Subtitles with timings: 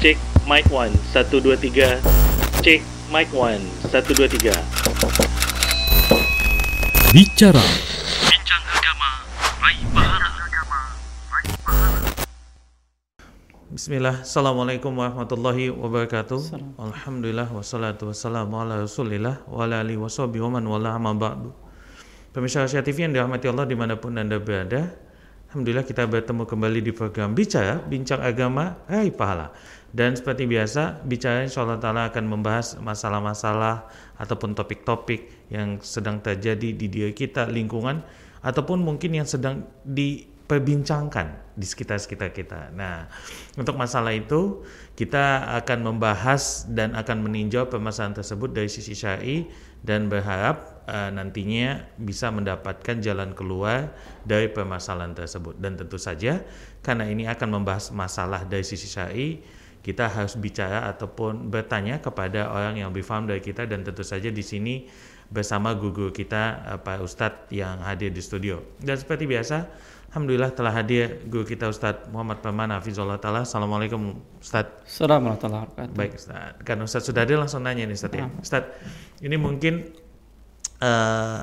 [0.00, 0.16] Cek
[0.48, 2.00] mic 1 1 2 3.
[2.64, 2.80] Cek
[3.12, 3.60] mic 1
[3.92, 4.48] 1 2 3.
[7.12, 7.60] Bicara.
[8.24, 9.28] Bincang agama,
[9.60, 10.28] raih pahala.
[13.68, 16.56] Bismillah, Assalamualaikum warahmatullahi wabarakatuh.
[16.80, 21.52] Alhamdulillah, wassalatu wassalamu ala rasulillah Wa ala alihi wa sahbihi wa man wala amma ba'du.
[22.32, 24.96] Pemirsa Asia TV yang dirahmati Allah di mana pun anda berada
[25.50, 29.50] Alhamdulillah kita bertemu kembali di program Bicara, Bincang Agama, Raih Pahala
[29.90, 36.70] Dan seperti biasa, Bicara insya Allah Ta'ala akan membahas masalah-masalah Ataupun topik-topik yang sedang terjadi
[36.70, 37.98] di diri kita, lingkungan
[38.46, 42.72] Ataupun mungkin yang sedang diperbincangkan di sekitar-sekitar kita.
[42.72, 43.04] Nah,
[43.60, 44.64] untuk masalah itu
[44.96, 49.44] kita akan membahas dan akan meninjau permasalahan tersebut dari sisi syar'i
[49.84, 53.94] dan berharap uh, nantinya bisa mendapatkan jalan keluar
[54.26, 55.62] dari permasalahan tersebut.
[55.62, 56.42] Dan tentu saja
[56.82, 59.38] karena ini akan membahas masalah dari sisi syar'i,
[59.80, 64.28] kita harus bicara ataupun bertanya kepada orang yang lebih paham dari kita dan tentu saja
[64.28, 64.90] di sini
[65.30, 68.74] bersama guru kita uh, Pak Ustadz yang hadir di studio.
[68.82, 69.70] Dan seperti biasa,
[70.10, 73.46] Alhamdulillah telah hadir guru kita Ustadz Muhammad Paman Hafizullah Ta'ala.
[73.46, 74.82] Assalamualaikum Ustadz.
[74.82, 75.94] Assalamualaikum warahmatullahi wabarakatuh.
[75.94, 76.66] Baik Ustadz.
[76.66, 78.26] Kan Ustadz sudah hadir langsung nanya nih Ustadz ya.
[78.42, 78.74] Ustadz,
[79.22, 79.86] ini mungkin
[80.80, 81.40] eh,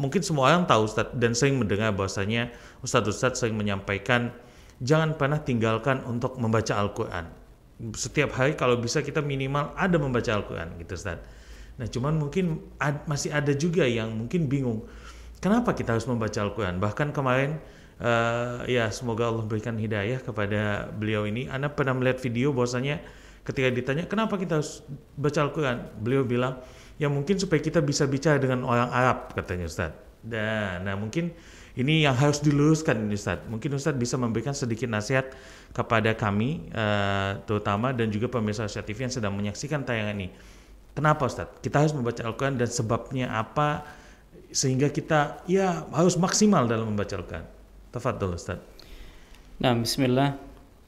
[0.00, 2.48] mungkin semua orang tahu Ustadz dan sering mendengar bahwasanya
[2.80, 4.32] Ustadz-Ustadz sering menyampaikan
[4.80, 7.28] jangan pernah tinggalkan untuk membaca Al-Quran.
[7.92, 11.24] Setiap hari kalau bisa kita minimal ada membaca Al-Quran gitu Ustadz.
[11.76, 14.84] Nah cuman mungkin ad- masih ada juga yang mungkin bingung
[15.40, 16.80] kenapa kita harus membaca Al-Quran.
[16.80, 17.60] Bahkan kemarin
[18.00, 21.48] eh, ya semoga Allah berikan hidayah kepada beliau ini.
[21.48, 23.04] Anda pernah melihat video bahwasanya
[23.44, 24.84] ketika ditanya kenapa kita harus
[25.16, 26.60] baca Al-Quran, beliau bilang
[27.00, 29.96] ya mungkin supaya kita bisa bicara dengan orang Arab katanya Ustaz.
[30.20, 31.32] Dan nah mungkin
[31.80, 33.40] ini yang harus diluruskan ini Ustaz.
[33.48, 35.32] Mungkin Ustaz bisa memberikan sedikit nasihat
[35.72, 40.28] kepada kami eh, terutama dan juga pemirsa Asia TV yang sedang menyaksikan tayangan ini.
[40.92, 41.48] Kenapa Ustaz?
[41.64, 43.88] Kita harus membaca Al-Quran dan sebabnya apa
[44.52, 47.48] sehingga kita ya harus maksimal dalam membaca Al-Quran.
[47.96, 48.60] Tafadhol Ustaz.
[49.56, 50.36] Nah, bismillah.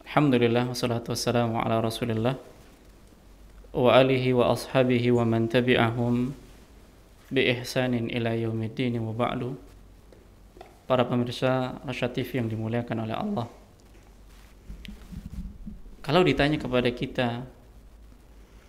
[0.03, 1.81] Alhamdulillah wassalatu wassalamu ala
[3.73, 6.29] wa man tabi'ahum
[7.33, 9.57] bi ihsanin ila yaumiddin wa ba'du.
[10.85, 13.49] Para pemirsa Rasya TV yang dimuliakan oleh Allah.
[16.05, 17.49] Kalau ditanya kepada kita,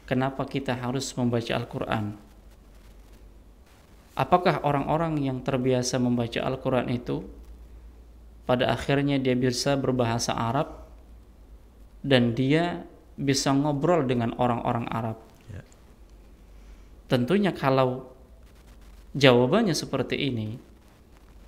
[0.08, 2.16] kenapa kita harus membaca Al-Quran?
[4.14, 7.26] Apakah orang-orang yang terbiasa membaca Al-Quran itu
[8.46, 10.86] pada akhirnya dia bisa berbahasa Arab
[12.06, 12.86] dan dia
[13.20, 15.18] bisa ngobrol dengan orang-orang Arab?
[15.50, 15.62] Ya.
[17.08, 18.10] Tentunya kalau
[19.14, 20.58] jawabannya seperti ini,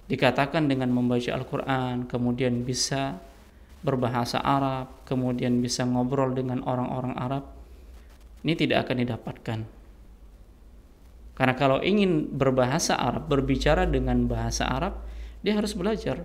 [0.06, 3.18] dikatakan dengan membaca Al-Quran, kemudian bisa
[3.82, 7.44] berbahasa Arab, kemudian bisa ngobrol dengan orang-orang Arab,
[8.46, 9.60] ini tidak akan didapatkan.
[11.36, 15.04] Karena kalau ingin berbahasa Arab, berbicara dengan bahasa Arab,
[15.44, 16.24] dia harus belajar.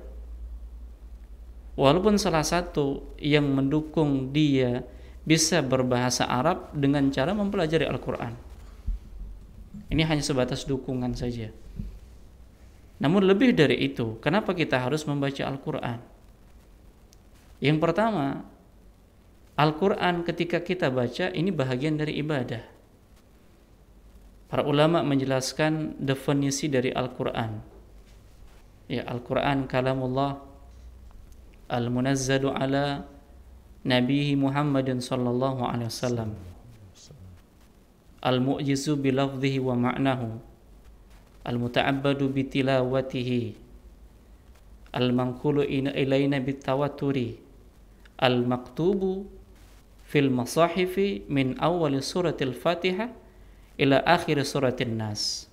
[1.74, 4.84] Walaupun salah satu yang mendukung dia
[5.30, 8.34] bisa berbahasa Arab dengan cara mempelajari Al-Quran.
[9.86, 11.54] Ini hanya sebatas dukungan saja.
[12.98, 16.02] Namun lebih dari itu, kenapa kita harus membaca Al-Quran?
[17.62, 18.42] Yang pertama,
[19.54, 22.66] Al-Quran ketika kita baca ini bahagian dari ibadah.
[24.50, 27.62] Para ulama menjelaskan definisi dari Al-Quran.
[28.90, 30.42] Ya, Al-Quran kalamullah
[31.70, 33.06] al-munazzadu ala
[33.84, 36.30] nabihi Muhammadin sallallahu alaihi wasallam.
[38.20, 40.28] Al-mu'jizu bilafzihi wa ma'nahu.
[41.48, 43.56] Al-muta'abbadu bitilawatihi.
[44.92, 47.40] Al-manqulu ilaina bitawaturi.
[48.20, 49.24] Al-maktubu
[50.04, 53.08] fil masahifi min awal suratil Fatihah
[53.80, 55.48] ila akhir suratin nas.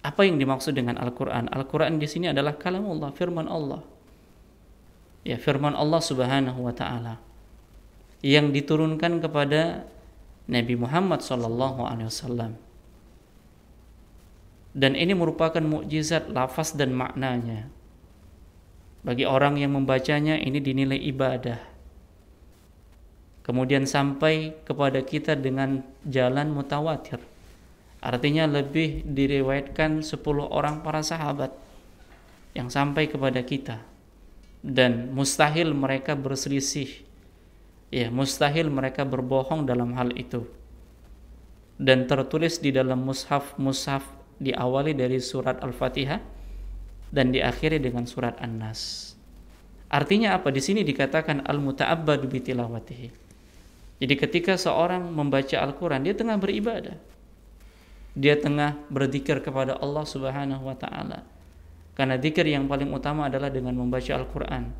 [0.00, 1.52] Apa yang dimaksud dengan Al-Qur'an?
[1.52, 3.84] Al-Qur'an di sini adalah kalamullah, firman Allah.
[5.20, 7.20] Ya, firman Allah Subhanahu wa taala
[8.24, 9.84] yang diturunkan kepada
[10.48, 12.52] Nabi Muhammad sallallahu alaihi wasallam.
[14.70, 17.66] Dan ini merupakan mukjizat lafaz dan maknanya.
[19.02, 21.58] Bagi orang yang membacanya ini dinilai ibadah.
[23.40, 27.18] Kemudian sampai kepada kita dengan jalan mutawatir.
[27.98, 31.50] Artinya lebih diriwayatkan 10 orang para sahabat
[32.54, 33.89] yang sampai kepada kita.
[34.60, 37.04] Dan mustahil mereka berselisih.
[37.90, 40.46] Ya, mustahil mereka berbohong dalam hal itu.
[41.80, 44.04] Dan tertulis di dalam mushaf-mushaf
[44.36, 46.20] diawali dari surat Al-Fatihah
[47.10, 49.12] dan diakhiri dengan surat An-Nas.
[49.90, 50.54] Artinya apa?
[50.54, 53.08] Di sini dikatakan al-muta'abbadu bi tilawatihi.
[54.00, 56.96] Jadi ketika seorang membaca Al-Quran, dia tengah beribadah.
[58.14, 61.26] Dia tengah berzikir kepada Allah Subhanahu wa taala.
[62.00, 64.72] Karena zikir yang paling utama adalah dengan membaca Al-Qur'an.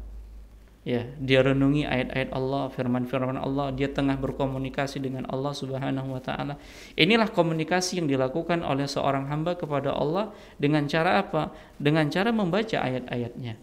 [0.89, 6.57] Ya, dia renungi ayat-ayat Allah, firman-firman Allah, dia tengah berkomunikasi dengan Allah Subhanahu wa taala.
[6.97, 11.53] Inilah komunikasi yang dilakukan oleh seorang hamba kepada Allah dengan cara apa?
[11.77, 13.61] Dengan cara membaca ayat-ayatnya.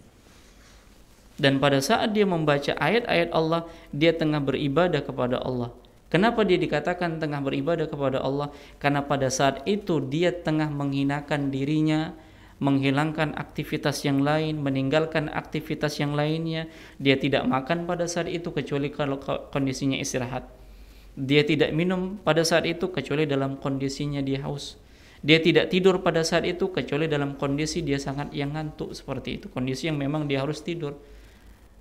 [1.41, 5.73] Dan pada saat dia membaca ayat-ayat Allah, dia tengah beribadah kepada Allah.
[6.13, 8.53] Kenapa dia dikatakan tengah beribadah kepada Allah?
[8.77, 12.13] Karena pada saat itu dia tengah menghinakan dirinya,
[12.57, 16.65] menghilangkan aktivitas yang lain, meninggalkan aktivitas yang lainnya.
[16.97, 19.21] Dia tidak makan pada saat itu kecuali kalau
[19.53, 20.49] kondisinya istirahat.
[21.17, 24.77] Dia tidak minum pada saat itu kecuali dalam kondisinya dia haus.
[25.25, 29.45] Dia tidak tidur pada saat itu kecuali dalam kondisi dia sangat yang ngantuk seperti itu.
[29.49, 30.93] Kondisi yang memang dia harus tidur.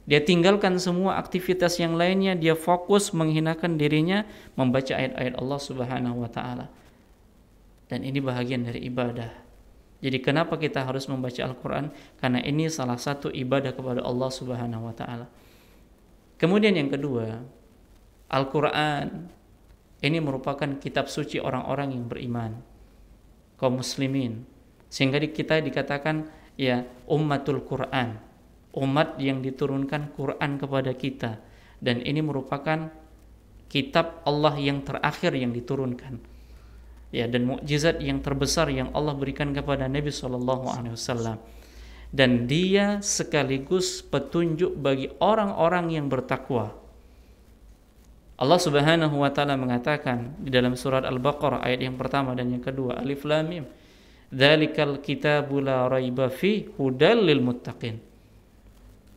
[0.06, 4.22] Dia tinggalkan semua aktivitas yang lainnya, dia fokus menghinakan dirinya
[4.55, 6.70] membaca ayat-ayat Allah Subhanahu wa taala.
[7.90, 9.45] Dan ini bahagian dari ibadah.
[10.04, 11.88] Jadi kenapa kita harus membaca Al-Quran?
[12.20, 15.26] Karena ini salah satu ibadah kepada Allah Subhanahu Wa Taala.
[16.37, 17.40] Kemudian yang kedua,
[18.28, 19.32] Al-Quran
[20.04, 22.60] ini merupakan kitab suci orang-orang yang beriman,
[23.56, 24.44] kaum muslimin.
[24.93, 26.28] Sehingga kita dikatakan
[26.60, 28.20] ya ummatul Quran,
[28.76, 31.40] umat yang diturunkan Quran kepada kita.
[31.81, 32.93] Dan ini merupakan
[33.72, 36.36] kitab Allah yang terakhir yang diturunkan
[37.14, 41.38] ya dan mukjizat yang terbesar yang Allah berikan kepada Nabi Shallallahu Alaihi Wasallam
[42.14, 46.73] dan dia sekaligus petunjuk bagi orang-orang yang bertakwa.
[48.37, 53.00] Allah Subhanahu wa taala mengatakan di dalam surat Al-Baqarah ayat yang pertama dan yang kedua
[53.00, 53.64] Alif Lam Mim.
[54.29, 57.97] Dzalikal kitabu la raiba fi hudal lil muttaqin.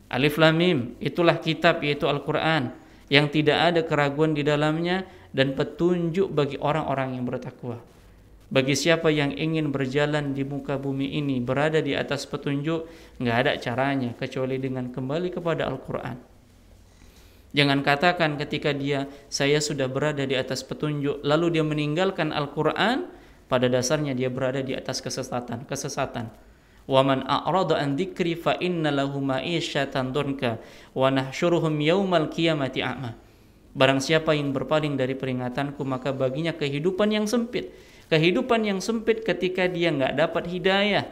[0.08, 2.72] Alif Lam Mim itulah kitab yaitu Al-Qur'an
[3.12, 7.78] yang tidak ada keraguan di dalamnya dan petunjuk bagi orang-orang yang bertakwa.
[8.50, 12.82] Bagi siapa yang ingin berjalan di muka bumi ini berada di atas petunjuk,
[13.22, 16.18] nggak ada caranya kecuali dengan kembali kepada Al-Quran.
[17.50, 23.06] Jangan katakan ketika dia saya sudah berada di atas petunjuk, lalu dia meninggalkan Al-Quran,
[23.50, 26.30] pada dasarnya dia berada di atas kesesatan, kesesatan.
[26.90, 30.58] An dzikri fa inna lahu ma'isyatan dunka
[30.90, 33.29] wa nahsyuruhum yaumal qiyamati a'ma.
[33.80, 37.72] Barang siapa yang berpaling dari peringatanku maka baginya kehidupan yang sempit.
[38.12, 41.08] Kehidupan yang sempit ketika dia nggak dapat hidayah.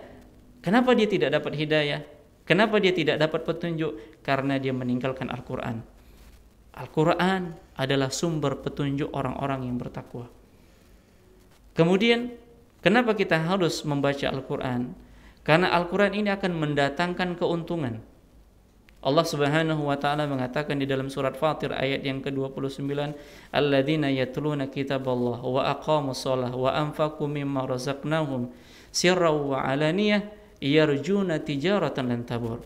[0.60, 2.04] Kenapa dia tidak dapat hidayah?
[2.44, 4.20] Kenapa dia tidak dapat petunjuk?
[4.20, 5.80] Karena dia meninggalkan Al-Quran.
[6.76, 10.28] Al-Quran adalah sumber petunjuk orang-orang yang bertakwa.
[11.72, 12.36] Kemudian,
[12.84, 14.92] kenapa kita harus membaca Al-Quran?
[15.40, 18.04] Karena Al-Quran ini akan mendatangkan keuntungan.
[18.98, 22.82] Allah Subhanahu wa taala mengatakan di dalam surat Fatir ayat yang ke-29,
[23.54, 28.50] "Alladzina yatluna kitaballah wa aqamus shalah wa anfaqu mimma razaqnahum
[28.90, 30.26] sirran wa alaniyah
[30.58, 32.58] yarjuna tijaratan lan tabur."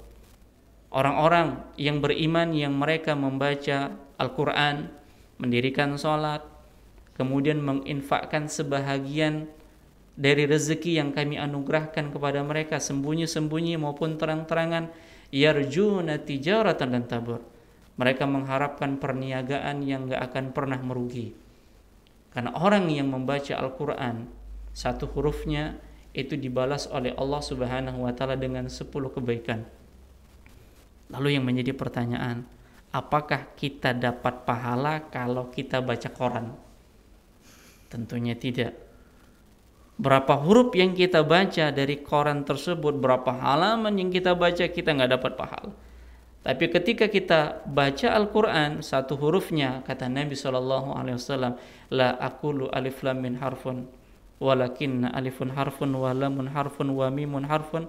[0.92, 4.88] Orang-orang yang beriman yang mereka membaca Al-Qur'an,
[5.36, 6.44] mendirikan salat,
[7.16, 9.48] kemudian menginfakkan sebahagian
[10.16, 14.92] dari rezeki yang kami anugerahkan kepada mereka sembunyi-sembunyi maupun terang-terangan
[15.32, 17.40] yarjuna tijaratan dan tabur.
[17.96, 21.32] Mereka mengharapkan perniagaan yang gak akan pernah merugi.
[22.32, 24.28] Karena orang yang membaca Al-Quran,
[24.72, 25.76] satu hurufnya
[26.12, 29.64] itu dibalas oleh Allah Subhanahu wa taala dengan 10 kebaikan.
[31.12, 32.48] Lalu yang menjadi pertanyaan,
[32.88, 36.56] apakah kita dapat pahala kalau kita baca koran?
[37.92, 38.72] Tentunya tidak
[40.02, 45.10] berapa huruf yang kita baca dari koran tersebut, berapa halaman yang kita baca, kita nggak
[45.14, 45.70] dapat pahala.
[46.42, 51.54] Tapi ketika kita baca Al-Quran, satu hurufnya, kata Nabi SAW,
[51.94, 53.86] La akulu alif lam min harfun,
[54.42, 57.86] walakinna alifun harfun, wa lamun harfun, wa mimun harfun,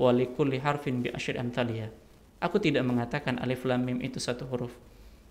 [0.00, 1.92] wa likulli harfin bi asyir amtaliyah.
[2.40, 4.72] Aku tidak mengatakan alif lam mim itu satu huruf.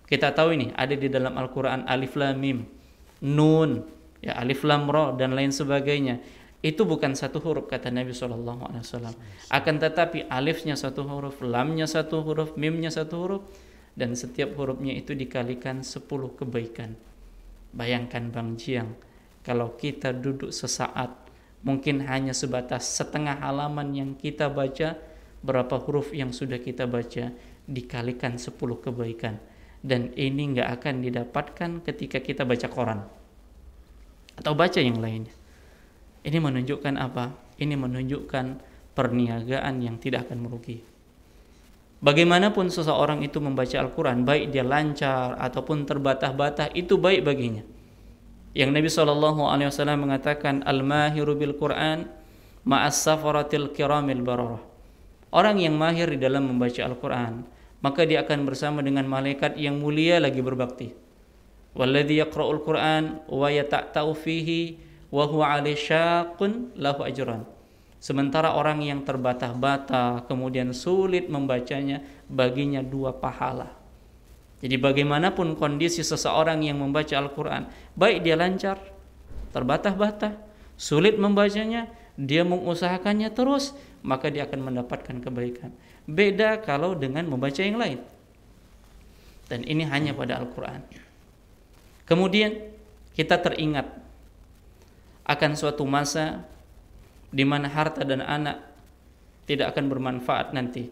[0.06, 2.70] Kita tahu ini, ada di dalam Al-Quran alif lam mim,
[3.18, 3.82] nun,
[4.20, 6.20] ya alif lam ra dan lain sebagainya.
[6.60, 9.16] Itu bukan satu huruf kata Nabi Shallallahu Alaihi Wasallam.
[9.48, 13.42] Akan tetapi alifnya satu huruf lamnya satu huruf mimnya satu huruf
[13.96, 17.00] dan setiap hurufnya itu dikalikan sepuluh kebaikan.
[17.72, 18.92] Bayangkan Bang Jiang
[19.40, 21.32] kalau kita duduk sesaat
[21.64, 25.00] mungkin hanya sebatas setengah halaman yang kita baca
[25.40, 27.32] berapa huruf yang sudah kita baca
[27.64, 29.40] dikalikan sepuluh kebaikan.
[29.80, 33.00] Dan ini nggak akan didapatkan ketika kita baca koran
[34.40, 35.32] atau baca yang lainnya.
[36.24, 37.32] Ini menunjukkan apa?
[37.60, 38.46] Ini menunjukkan
[38.96, 40.80] perniagaan yang tidak akan merugi.
[42.00, 47.60] Bagaimanapun seseorang itu membaca Al-Quran, baik dia lancar ataupun terbatah-batah, itu baik baginya.
[48.56, 48.88] Yang Nabi
[49.68, 52.08] Wasallam mengatakan, al-mahiru bil Quran
[52.64, 54.64] ma'as safaratil kiramil bararah.
[55.30, 57.46] Orang yang mahir di dalam membaca Al-Quran,
[57.84, 61.09] maka dia akan bersama dengan malaikat yang mulia lagi berbakti.
[61.76, 64.78] Wa yata'ta'u fihi
[65.10, 67.46] wa huwa 'alai syaqqun lahu ajran
[68.00, 72.00] Sementara orang yang terbata-bata kemudian sulit membacanya
[72.32, 73.76] baginya dua pahala.
[74.64, 78.80] Jadi bagaimanapun kondisi seseorang yang membaca Al-Quran, baik dia lancar,
[79.52, 80.40] terbata-bata,
[80.80, 85.68] sulit membacanya, dia mengusahakannya terus, maka dia akan mendapatkan kebaikan.
[86.08, 88.00] Beda kalau dengan membaca yang lain.
[89.52, 90.80] Dan ini hanya pada Al-Quran.
[92.10, 92.58] Kemudian
[93.14, 93.86] kita teringat
[95.22, 96.42] akan suatu masa
[97.30, 98.58] di mana harta dan anak
[99.46, 100.90] tidak akan bermanfaat nanti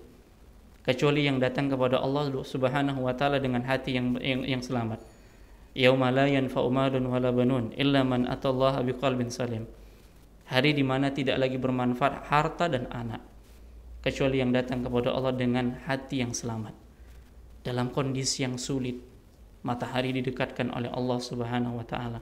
[0.86, 5.02] kecuali yang datang kepada Allah Subhanahu wa taala dengan hati yang yang, yang selamat.
[5.74, 9.66] Yauma la yanfa'u malun wala banun illa man atallaha biqalbin salim.
[10.46, 13.20] Hari di mana tidak lagi bermanfaat harta dan anak
[14.06, 16.72] kecuali yang datang kepada Allah dengan hati yang selamat.
[17.66, 18.96] Dalam kondisi yang sulit,
[19.62, 22.20] matahari didekatkan oleh Allah Subhanahu wa taala.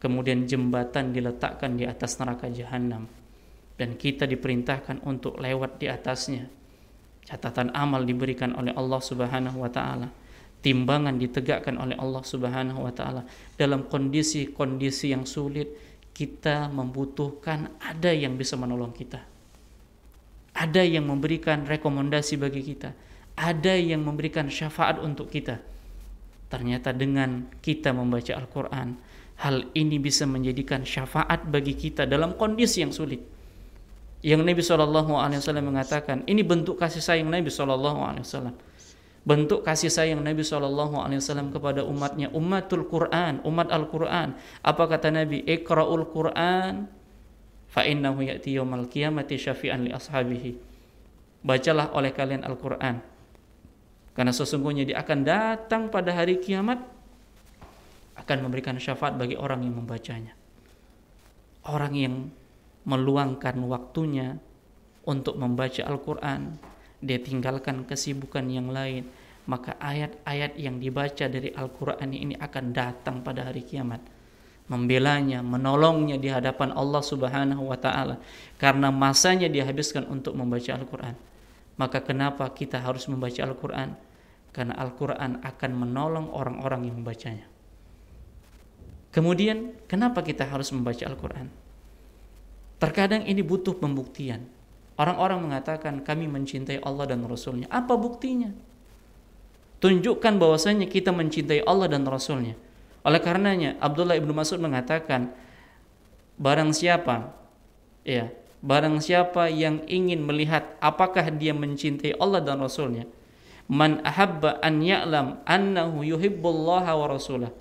[0.00, 3.08] Kemudian jembatan diletakkan di atas neraka jahanam
[3.80, 6.44] dan kita diperintahkan untuk lewat di atasnya.
[7.24, 10.12] Catatan amal diberikan oleh Allah Subhanahu wa taala
[10.60, 13.28] timbangan ditegakkan oleh Allah Subhanahu wa taala.
[13.56, 15.72] Dalam kondisi-kondisi yang sulit
[16.16, 19.24] kita membutuhkan ada yang bisa menolong kita.
[20.56, 22.96] Ada yang memberikan rekomendasi bagi kita.
[23.34, 25.73] Ada yang memberikan syafaat untuk kita
[26.54, 28.94] ternyata dengan kita membaca Al-Qur'an
[29.34, 33.18] Hal ini bisa menjadikan syafaat bagi kita dalam kondisi yang sulit.
[34.24, 38.54] Yang Nabi Wasallam mengatakan, ini bentuk kasih sayang Nabi Wasallam.
[39.24, 44.38] Bentuk kasih sayang Nabi Wasallam kepada umatnya, umatul Quran, umat Al Quran.
[44.62, 45.42] Apa kata Nabi?
[45.44, 46.86] Ikraul Quran,
[47.68, 50.56] fa innahu ya'ti yaumal qiyamati syafi'an li ashabihi.
[51.44, 53.02] Bacalah oleh kalian Al Quran,
[54.14, 56.78] karena sesungguhnya dia akan datang pada hari kiamat
[58.14, 60.38] akan memberikan syafaat bagi orang yang membacanya.
[61.66, 62.30] Orang yang
[62.86, 64.38] meluangkan waktunya
[65.04, 66.56] untuk membaca Al-Quran,
[67.02, 69.08] dia tinggalkan kesibukan yang lain,
[69.44, 74.00] maka ayat-ayat yang dibaca dari Al-Quran ini akan datang pada hari kiamat.
[74.64, 78.16] Membelanya, menolongnya di hadapan Allah Subhanahu wa Ta'ala,
[78.56, 81.12] karena masanya dihabiskan untuk membaca Al-Quran.
[81.74, 83.98] Maka, kenapa kita harus membaca Al-Quran?
[84.54, 87.50] Karena Al-Quran akan menolong orang-orang yang membacanya.
[89.10, 91.46] Kemudian, kenapa kita harus membaca Al-Quran?
[92.78, 94.46] Terkadang ini butuh pembuktian.
[94.94, 97.66] Orang-orang mengatakan kami mencintai Allah dan Rasulnya.
[97.70, 98.54] Apa buktinya?
[99.82, 102.54] Tunjukkan bahwasanya kita mencintai Allah dan Rasulnya.
[103.02, 105.34] Oleh karenanya, Abdullah ibnu Mas'ud mengatakan,
[106.38, 107.34] barang siapa,
[108.06, 108.32] ya,
[108.64, 113.04] barang siapa yang ingin melihat apakah dia mencintai Allah dan Rasulnya,
[113.68, 117.52] man ahabba an ya'lam annahu yuhibbullaha wa rasulah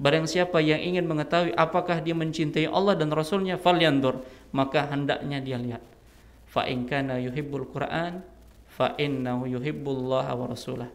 [0.00, 5.60] Barang siapa yang ingin mengetahui apakah dia mencintai Allah dan Rasulnya, falyandur, maka hendaknya dia
[5.60, 5.84] lihat.
[6.48, 8.24] Fa in kana yuhibbul Qur'an,
[8.64, 10.88] fa innahu yuhibbullah wa rasulah.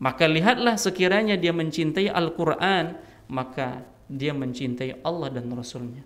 [0.00, 2.96] Maka lihatlah sekiranya dia mencintai Al-Qur'an,
[3.28, 6.00] maka dia mencintai Allah dan Rasulnya.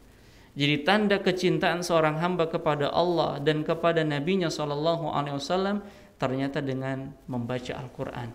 [0.59, 5.87] Jadi tanda kecintaan seorang hamba kepada Allah dan kepada Nabi-Nya Shallallahu Alaihi Wasallam
[6.19, 8.35] ternyata dengan membaca Al-Quran.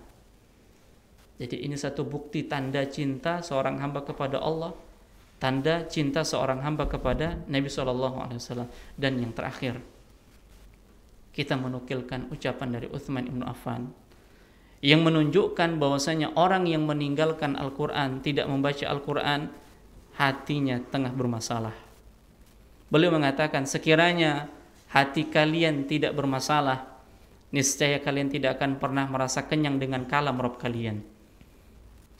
[1.35, 4.71] Jadi ini satu bukti tanda cinta seorang hamba kepada Allah,
[5.35, 8.71] tanda cinta seorang hamba kepada Nabi Shallallahu Alaihi Wasallam.
[8.95, 9.83] Dan yang terakhir,
[11.35, 13.91] kita menukilkan ucapan dari Uthman ibnu Affan
[14.79, 19.51] yang menunjukkan bahwasanya orang yang meninggalkan Al-Quran tidak membaca Al-Quran
[20.15, 21.92] hatinya tengah bermasalah.
[22.93, 24.53] Beliau mengatakan sekiranya
[24.93, 26.85] hati kalian tidak bermasalah,
[27.49, 31.01] niscaya kalian tidak akan pernah merasa kenyang dengan kalam Rob kalian.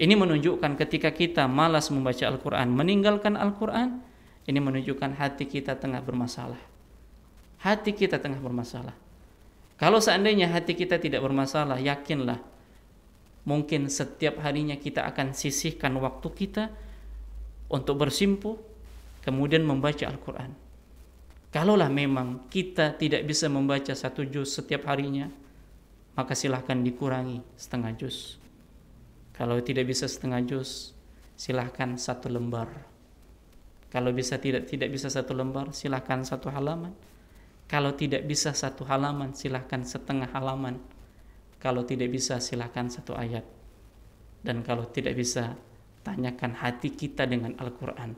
[0.01, 4.01] Ini menunjukkan ketika kita malas membaca Al-Quran, meninggalkan Al-Quran,
[4.49, 6.57] ini menunjukkan hati kita tengah bermasalah.
[7.61, 8.97] Hati kita tengah bermasalah.
[9.77, 12.41] Kalau seandainya hati kita tidak bermasalah, yakinlah
[13.45, 16.73] mungkin setiap harinya kita akan sisihkan waktu kita
[17.69, 18.57] untuk bersimpuh,
[19.21, 20.62] kemudian membaca Al-Quran.
[21.53, 25.29] Kalaulah memang kita tidak bisa membaca satu juz setiap harinya,
[26.17, 28.41] maka silahkan dikurangi setengah juz
[29.33, 30.93] kalau tidak bisa setengah juz,
[31.33, 32.69] silahkan satu lembar.
[33.89, 36.93] Kalau bisa tidak tidak bisa satu lembar, silahkan satu halaman.
[37.65, 40.77] Kalau tidak bisa satu halaman, silahkan setengah halaman.
[41.57, 43.41] Kalau tidak bisa silakan satu ayat.
[44.45, 45.57] Dan kalau tidak bisa
[46.05, 48.13] tanyakan hati kita dengan Al-Qur'an.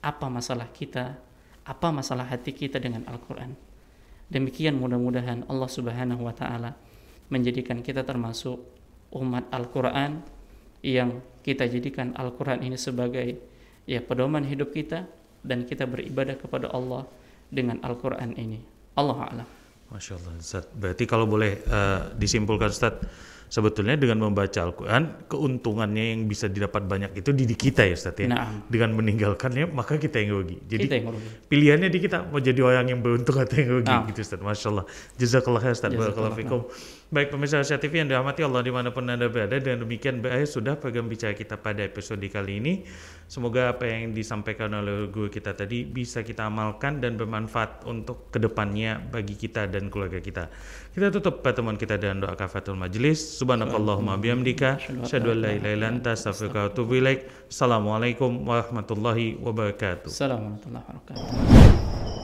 [0.00, 1.20] Apa masalah kita?
[1.66, 3.52] Apa masalah hati kita dengan Al-Qur'an?
[4.30, 6.78] Demikian mudah-mudahan Allah Subhanahu wa taala
[7.30, 8.62] menjadikan kita termasuk
[9.14, 10.22] umat Al-Qur'an
[10.80, 13.36] yang kita jadikan Al-Qur'an ini sebagai
[13.84, 15.04] ya pedoman hidup kita
[15.42, 17.04] dan kita beribadah kepada Allah
[17.50, 18.60] dengan Al-Qur'an ini.
[18.94, 19.48] Allah a'lam.
[19.90, 20.64] Masya Allah Ustaz.
[20.70, 23.02] Berarti kalau boleh uh, disimpulkan Ustaz,
[23.50, 28.30] sebetulnya dengan membaca Al-Quran, keuntungannya yang bisa didapat banyak itu di kita ya Ustaz ya.
[28.30, 28.62] Nah.
[28.70, 30.62] Dengan meninggalkannya, maka kita yang rugi.
[30.70, 31.28] Jadi Kita yang rugi.
[31.50, 34.06] pilihannya di kita, mau jadi orang yang beruntung atau yang rugi Nah.
[34.06, 34.38] gitu Ustaz.
[34.38, 34.86] Masya Allah.
[35.18, 35.90] Jazakallah khair Ustaz.
[35.90, 36.32] Jazakallah.
[37.10, 40.46] Baik pemirsa Asia TV yang dirahmati Allah di mana pun Anda berada dan demikian berakhir
[40.46, 42.86] sudah program bicara kita pada episode kali ini.
[43.26, 48.38] Semoga apa yang disampaikan oleh guru kita tadi bisa kita amalkan dan bermanfaat untuk ke
[48.38, 50.54] depannya bagi kita dan keluarga kita.
[50.94, 53.18] Kita tutup pertemuan kita dengan doa kafatul majelis.
[53.42, 54.78] Subhanakallahumma bihamdika.
[55.02, 57.26] Asyhadu an la ilaha illa anta astaghfiruka wa atubu ilaik.
[57.50, 60.14] Assalamualaikum warahmatullahi wabarakatuh.
[60.14, 62.19] Assalamualaikum warahmatullahi wabarakatuh.